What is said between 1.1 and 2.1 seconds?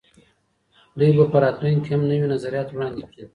به په راتلونکي کي هم